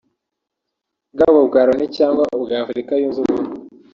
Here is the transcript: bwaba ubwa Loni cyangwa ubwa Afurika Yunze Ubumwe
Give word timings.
bwaba 1.13 1.37
ubwa 1.43 1.61
Loni 1.67 1.87
cyangwa 1.97 2.23
ubwa 2.37 2.53
Afurika 2.63 2.91
Yunze 3.01 3.19
Ubumwe 3.21 3.51